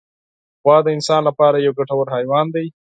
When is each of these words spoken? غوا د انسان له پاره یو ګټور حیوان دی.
غوا 0.63 0.77
د 0.83 0.87
انسان 0.97 1.21
له 1.27 1.31
پاره 1.39 1.57
یو 1.65 1.73
ګټور 1.79 2.07
حیوان 2.15 2.45
دی. 2.55 2.65